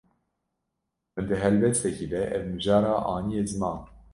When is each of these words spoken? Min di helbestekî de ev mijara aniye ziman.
Min 1.13 1.25
di 1.29 1.35
helbestekî 1.43 2.07
de 2.13 2.21
ev 2.37 2.43
mijara 2.53 2.93
aniye 3.15 3.43
ziman. 3.49 3.77